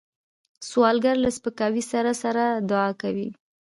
[0.69, 3.29] سوالګر له سپکاوي سره سره دعا کوي